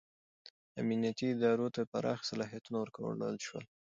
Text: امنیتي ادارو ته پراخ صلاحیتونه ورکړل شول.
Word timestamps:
امنیتي 0.81 1.25
ادارو 1.33 1.67
ته 1.75 1.81
پراخ 1.91 2.19
صلاحیتونه 2.29 2.77
ورکړل 2.79 3.35
شول. 3.47 3.65